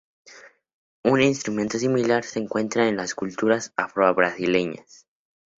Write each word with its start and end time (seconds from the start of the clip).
Un 1.03 1.21
instrumento 1.21 1.77
similar 1.77 2.23
se 2.23 2.39
encuentra 2.39 2.87
en 2.89 2.97
las 2.97 3.13
culturas 3.13 3.71
Afro-Brasileñas. 3.75 5.05